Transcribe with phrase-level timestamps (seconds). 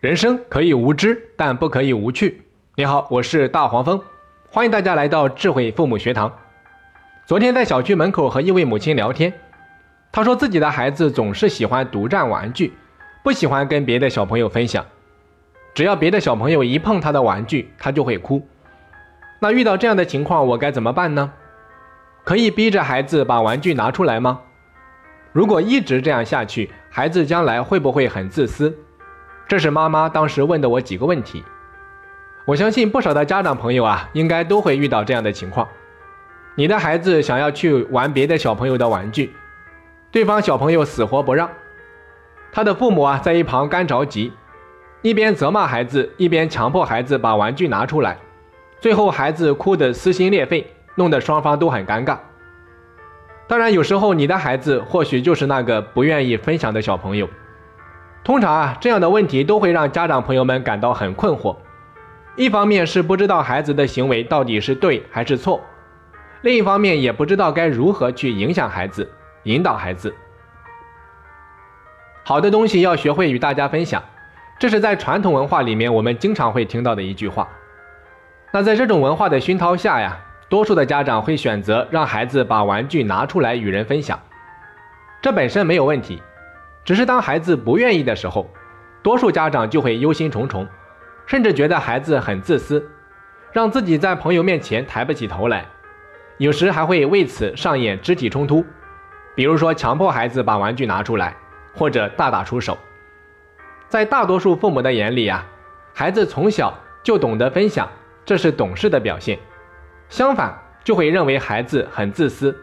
[0.00, 2.40] 人生可以无知，但不可以无趣。
[2.74, 4.00] 你好，我是大黄蜂，
[4.50, 6.32] 欢迎大家来到智慧父母学堂。
[7.26, 9.30] 昨天在小区门口和一位母亲聊天，
[10.10, 12.72] 她说自己的孩子总是喜欢独占玩具，
[13.22, 14.82] 不喜欢跟别的小朋友分享。
[15.74, 18.42] 只要别的小朋友一碰他的玩具，他就会哭。
[19.38, 21.30] 那遇到这样的情况，我该怎么办呢？
[22.24, 24.40] 可以逼着孩子把玩具拿出来吗？
[25.34, 28.74] 如果一直这样下去，孩子将来会不会很自私？
[29.50, 31.42] 这是妈妈当时问的我几个问题，
[32.44, 35.66] 我相信不少的家长朋友啊，应该都会遇到这样的情况。
[36.54, 39.34] 你的孩子想要去玩别的小朋友的玩具，
[40.12, 41.50] 对方小朋友死活不让，
[42.52, 44.32] 他的父母啊在一旁干着急，
[45.02, 48.18] 一边责骂孩子，一边强迫孩子把玩具拿出来，
[48.78, 52.16] 最后孩子哭得撕心裂肺，弄得双方都很尴尬。
[53.48, 57.28] 当然，有时候你的孩子或许就是那个不愿意分享的小朋友。
[58.22, 61.56] 通常啊，这样的问题都会让家长朋友们感到很困惑。
[62.36, 65.60] 一方面是不知道孩子的行为到底是对还是错，
[66.42, 69.10] 另一方面也不知道该如何去影响孩子、
[69.44, 70.14] 引导孩子。
[72.22, 74.02] 好的东西要学会与大家分享，
[74.58, 77.48] 这是在传统文化里面我们经常会听到的一句话。
[78.52, 80.16] 那在这种文化的熏陶下呀，
[80.48, 84.20] 多数的家长会选择让孩子把玩具拿出来与人分享，
[85.20, 86.22] 这本身没有问题。
[86.84, 88.50] 只是当孩子不愿意的时候，
[89.02, 90.66] 多数家长就会忧心忡忡，
[91.26, 92.90] 甚至觉得孩子很自私，
[93.52, 95.66] 让自己在朋友面前抬不起头来，
[96.38, 98.64] 有时还会为此上演肢体冲突，
[99.34, 101.36] 比如说强迫孩子把玩具拿出来，
[101.74, 102.76] 或者大打出手。
[103.88, 105.46] 在大多数父母的眼里啊，
[105.94, 107.88] 孩子从小就懂得分享，
[108.24, 109.36] 这是懂事的表现；
[110.08, 112.56] 相反，就会认为孩子很自私，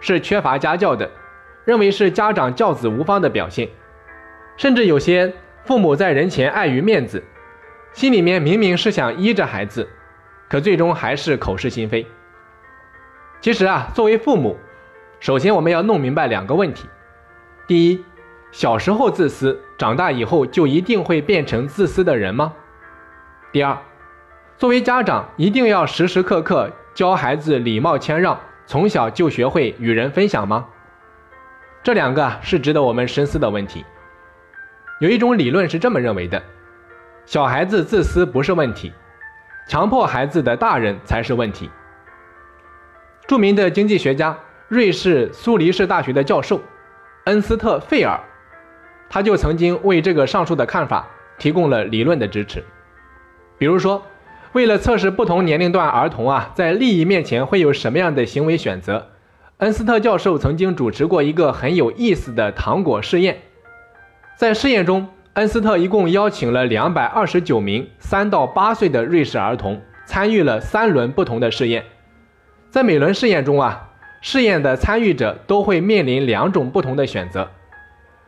[0.00, 1.10] 是缺乏家教的。
[1.64, 3.68] 认为是家长教子无方的表现，
[4.56, 5.32] 甚至有些
[5.64, 7.22] 父母在人前碍于面子，
[7.92, 9.88] 心里面明明是想依着孩子，
[10.48, 12.06] 可最终还是口是心非。
[13.40, 14.56] 其实啊，作为父母，
[15.20, 16.88] 首先我们要弄明白两个问题：
[17.66, 18.04] 第一，
[18.50, 22.52] 小时候自私，长大以后就一定会变成自私的人吗？
[23.52, 23.76] 第二，
[24.58, 30.66] 作为家长，一定要时时刻刻教孩子礼貌谦让，从小就学会与人分享吗？
[31.82, 33.84] 这两个是值得我们深思的问题。
[35.00, 36.40] 有一种理论是这么认为的：
[37.26, 38.92] 小孩子自私不是问题，
[39.66, 41.68] 强迫孩子的大人才是问题。
[43.26, 44.38] 著名的经济学家、
[44.68, 46.60] 瑞士苏黎世大学的教授
[47.24, 48.20] 恩斯特·费尔，
[49.08, 52.62] 他就曾经为这个上述的看法提供了理论的支持。
[53.58, 54.06] 比如说，
[54.52, 59.08] 为了测试不同年龄段儿童啊在利益面前会有什么样的行为选择。
[59.62, 63.42] 恩斯特教授曾经主持过一个很有意思的糖果试验，
[64.36, 71.84] 在试验中，恩斯特一共邀请了两百二十九名三到八岁的瑞士儿童参与了三轮不同的试验。
[72.70, 73.90] 在每轮试验中啊，
[74.20, 77.48] 试验的参与者都会面临两种不同的选择。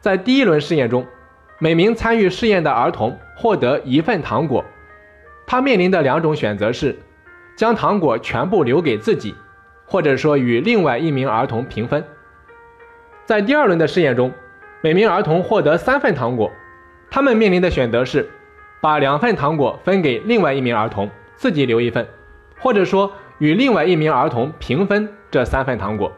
[0.00, 1.06] 在第一轮试验中，
[1.58, 4.64] 每名参与试验的儿童获得一份糖果，
[5.46, 6.98] 他面临的两种选择是
[7.54, 9.34] 将糖果全部留给自己。
[9.88, 12.04] 或者说与另外一名儿童平分。
[13.24, 14.32] 在第二轮的试验中，
[14.82, 16.52] 每名儿童获得三份糖果，
[17.10, 18.28] 他们面临的选择是
[18.82, 22.06] 把两份糖果分给另外一名儿童，自己留一份，
[22.60, 26.12] 或者说与另外一名儿童平分这三份糖果。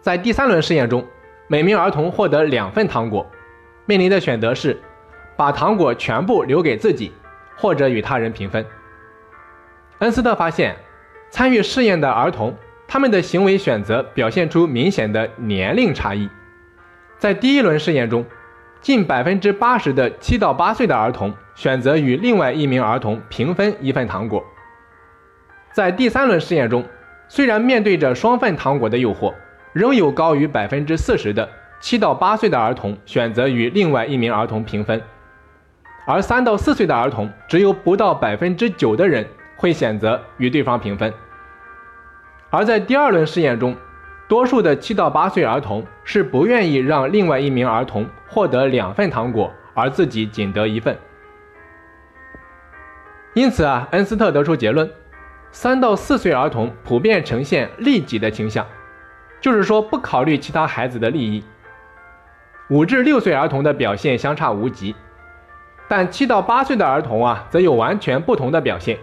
[0.00, 1.06] 在第三轮试验中，
[1.46, 3.24] 每名儿童获得两份糖果，
[3.86, 4.76] 面临的选择是
[5.36, 7.12] 把糖果全部留给自己，
[7.56, 8.66] 或者与他人平分。
[10.00, 10.76] 恩斯特发现。
[11.30, 12.54] 参与试验的儿童，
[12.86, 16.28] 他们的行为选择表现出明显的年龄差异。
[17.18, 18.24] 在第一轮试验中，
[18.80, 24.42] 近百分之八十的七到八岁的儿童选择与另外一名儿童平分一份糖果。
[25.72, 26.84] 在第三轮试验中，
[27.28, 29.34] 虽然面对着双份糖果的诱惑，
[29.72, 31.48] 仍有高于百分之四十的
[31.80, 35.00] 七到八岁的儿童选择与另外一名儿童平分，
[36.06, 39.26] 而三到四岁的儿童只有不到百分之九的人。
[39.58, 41.12] 会选择与对方平分，
[42.48, 43.76] 而在第二轮试验中，
[44.28, 50.96] 多数的七到八岁儿童是不愿意让另外一名儿童获得两份糖果，而自己仅得一份。
[53.34, 54.88] 因此啊，恩斯特得出结论：
[55.50, 58.64] 三到四岁儿童普遍呈现利己的倾向，
[59.40, 61.42] 就是说不考虑其他孩子的利益。
[62.70, 64.94] 五至六岁儿童的表现相差无几，
[65.88, 68.96] 但七到八岁的儿童啊，则有完全不同的表现。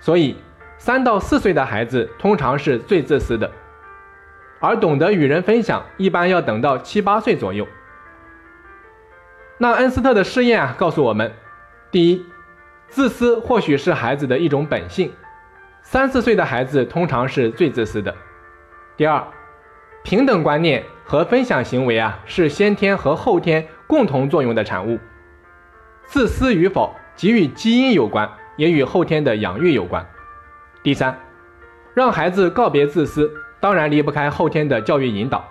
[0.00, 0.36] 所以，
[0.78, 3.50] 三到四岁的孩子通常是最自私的，
[4.60, 7.66] 而懂得与人分享，一般要等到七八岁左右。
[9.58, 11.32] 那恩斯特的试验啊，告诉我们：
[11.90, 12.24] 第一，
[12.88, 15.12] 自私或许是孩子的一种本性，
[15.82, 18.12] 三四岁的孩子通常是最自私的；
[18.96, 19.20] 第二，
[20.04, 24.96] 平等观念和分享行为啊，是先天和后天共同作用的产物，
[26.06, 30.04] 自私与否，即与基因有关，也与后天的养育有关；
[30.82, 31.18] 第三，
[31.94, 35.42] 让孩子告别自私，当然离不开后天的教育引导，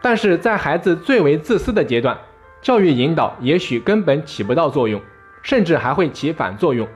[0.00, 2.16] 但是在孩子最为自私的阶段。
[2.62, 4.98] 教育引导也许根本起不到作用，
[5.42, 6.88] 甚至还会起反作用。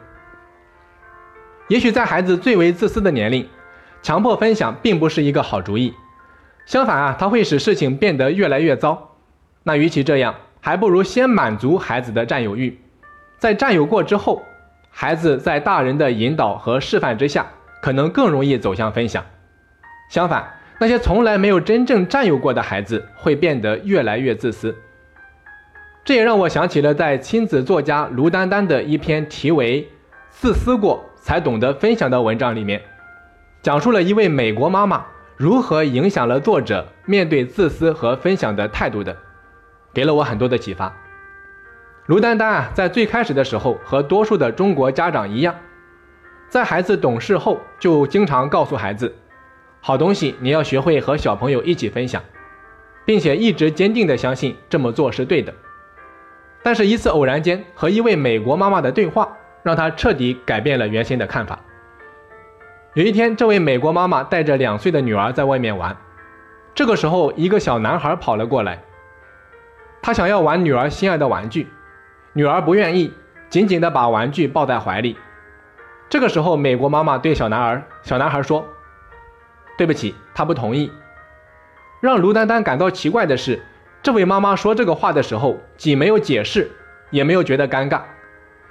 [1.67, 3.47] 也许在孩子最为自私的年龄，
[4.01, 5.93] 强迫分享并不是一个好主意。
[6.65, 9.17] 相反啊，它会使事情变得越来越糟。
[9.63, 12.81] 那与其这样，还不如先满足孩子的占有欲，
[13.39, 14.43] 在占有过之后，
[14.91, 17.47] 孩子在大人的引导和示范之下，
[17.81, 19.25] 可能更容易走向分享。
[20.11, 24.75] 相反，那些从来没有真正占有过的孩子，会变得越来越自私。
[26.05, 29.83] 这也让我想起了在亲子作家卢丹丹的一篇题为
[30.31, 32.81] 《自私过才懂得分享》的文章里面，
[33.63, 35.05] 讲述了一位美国妈妈
[35.37, 39.15] 如何影响了作者面对自私和分享的态度的，
[39.93, 40.93] 给了我很多的启发。
[42.09, 45.55] 卢丹丹啊，在最开始的时候和多数的中国家长一样，
[46.49, 49.15] 在孩子懂事后，就经常告诉孩子，
[49.83, 52.23] 好东西你要学会和小朋友一起分享，
[53.05, 55.53] 并且一直坚定的相信这么做是对的。
[56.63, 61.59] 但是，一次偶然间和一位美国妈妈的对话，让他彻底改变了原先的看法。
[62.95, 65.95] 有一天，这位美国妈妈带着两岁的女儿在外面玩，
[66.75, 68.83] 这个时候，一个小男孩跑了过来，
[70.01, 71.69] 他想要玩女儿心爱的玩具，
[72.33, 73.13] 女儿不愿意，
[73.49, 75.17] 紧紧地把玩具抱在怀里。
[76.09, 78.65] 这个时候，美国妈妈对小男孩小男孩说
[79.77, 80.91] ：“对不起，他不同意。”
[82.01, 83.63] 让卢丹丹感到奇怪的是。
[84.01, 86.71] 这位妈妈说这个话的时候，既没有解释，
[87.11, 88.03] 也没有觉得尴尬，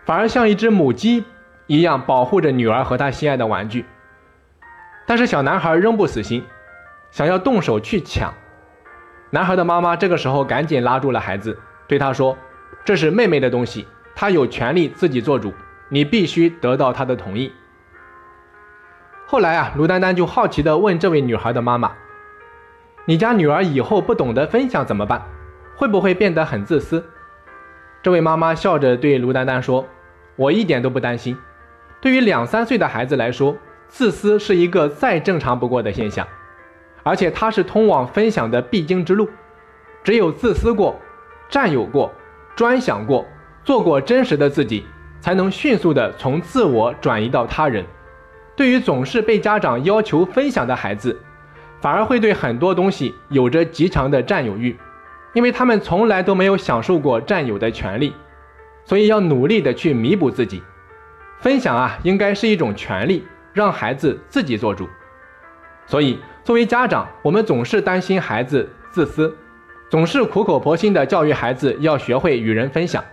[0.06, 1.26] 反而像一只母鸡
[1.68, 3.86] 一样保护着女儿和她心爱的玩具。
[5.06, 6.46] 但是小男孩仍不死心，
[7.12, 8.34] 想要动手去抢。
[9.30, 12.38] 男孩的妈妈这个时候赶紧拉住了孩子，对他说
[12.86, 15.54] ：“这是妹妹的东西，她有权利自己做主，
[15.90, 17.52] 你必须得到她的同意。”
[19.28, 21.92] 后来啊，卢丹丹就好奇地问这位女孩的妈妈。
[23.06, 25.22] 你家女儿以后不懂得分享怎么办？
[25.76, 27.06] 会不会变得很自私？
[28.02, 29.86] 这位妈妈笑着对卢丹丹说
[30.38, 31.38] ：“我一点都不担心。
[32.00, 33.56] 对于两三岁的孩子来说，
[33.88, 36.28] 自私是一个再正常不过的现象，
[37.04, 39.30] 而且它是通往分享的必经之路。
[40.04, 41.00] 只有自私过、
[41.50, 42.14] 占有过、
[42.58, 43.26] 专享过、
[43.64, 44.86] 做过真实的自己，
[45.22, 47.86] 才能迅速的从自我转移到他人。
[48.56, 51.18] 对于总是被家长要求分享的孩子。”
[51.80, 54.76] 反而会对很多东西有着极强的占有欲，
[55.34, 58.12] 因为他们从来都没有享受过占有的权利，
[58.84, 60.64] 所以要努力的去弥补自己。
[61.38, 63.24] 分享啊，应该是一种权利，
[63.54, 64.90] 让孩子自己做主。
[65.86, 69.38] 所以，作为家长，我们总是担心孩子自私，
[69.90, 73.04] 总是苦口婆心的教育孩子要学会与人分享，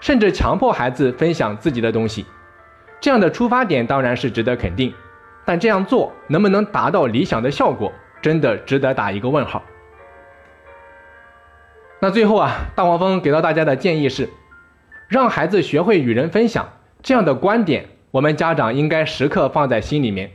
[0.00, 2.26] 甚至强迫孩子分享自己的东西。
[3.00, 4.92] 这样的出发点当然是值得肯定。
[5.44, 9.60] 但这样做能不能达到理想的效果，真的值得打一个问号。
[11.98, 14.28] 那最后啊，大黄蜂给到大家的建议是，
[15.08, 16.68] 让孩子学会与人分享
[17.02, 20.30] 这样的观点，我们家长应该时刻放在心里面，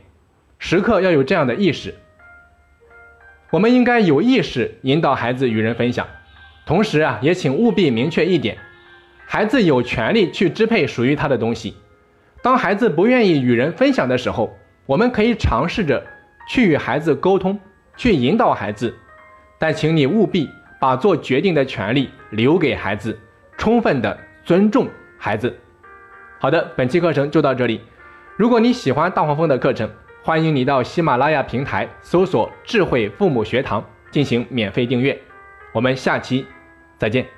[0.58, 1.94] 时刻要有这样的意识。
[3.50, 6.06] 我们应该有意识引导孩子与人分享，
[6.66, 8.58] 同时啊，也请务必明确一点，
[9.24, 11.74] 孩子有权利去支配属于他的东西。
[12.42, 16.04] 当孩子不愿意与人分享的时候，我们可以尝试着
[16.48, 17.58] 去与孩子沟通，
[17.96, 18.94] 去引导孩子，
[19.58, 23.18] 但请你务必把做决定的权利留给孩子，
[23.56, 24.86] 充分的尊重
[25.16, 25.56] 孩子。
[26.38, 27.80] 好的，本期课程就到这里。
[28.36, 29.90] 如果你喜欢大黄蜂的课程，
[30.28, 33.82] 欢迎你到喜马拉雅平台搜索“智慧父母学堂”
[34.12, 35.18] 进行免费订阅。
[35.72, 36.44] 我们下期
[36.98, 37.37] 再见。